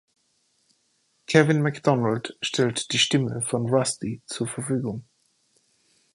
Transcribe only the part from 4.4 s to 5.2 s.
Verfügung.